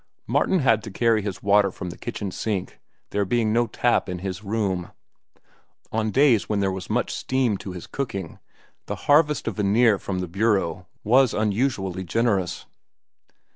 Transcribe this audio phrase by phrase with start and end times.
[0.25, 2.79] Martin had to carry his water from the kitchen sink,
[3.11, 4.89] there being no tap in his room.
[5.91, 8.39] On days when there was much steam to his cooking,
[8.87, 12.65] the harvest of veneer from the bureau was unusually generous.